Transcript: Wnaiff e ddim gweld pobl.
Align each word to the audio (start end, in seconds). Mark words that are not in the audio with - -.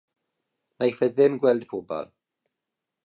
Wnaiff 0.77 1.01
e 1.07 1.09
ddim 1.15 1.35
gweld 1.43 1.69
pobl. 1.75 2.07